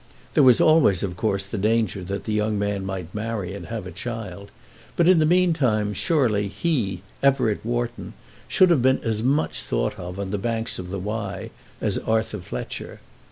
There 0.33 0.41
was 0.41 0.59
always 0.59 1.03
of 1.03 1.15
course 1.15 1.43
the 1.43 1.59
danger 1.59 2.03
that 2.05 2.23
the 2.23 2.33
young 2.33 2.57
man 2.57 2.83
might 2.83 3.13
marry 3.13 3.53
and 3.53 3.67
have 3.67 3.85
a 3.85 3.91
child; 3.91 4.49
but 4.95 5.07
in 5.07 5.19
the 5.19 5.27
meantime 5.27 5.93
surely 5.93 6.47
he, 6.47 7.03
Everett 7.21 7.63
Wharton, 7.63 8.13
should 8.47 8.71
have 8.71 8.81
been 8.81 8.99
as 9.03 9.21
much 9.21 9.61
thought 9.61 9.99
of 9.99 10.19
on 10.19 10.31
the 10.31 10.39
banks 10.39 10.79
of 10.79 10.89
the 10.89 10.97
Wye 10.97 11.51
as 11.81 11.99
Arthur 11.99 12.39
Fletcher. 12.39 12.99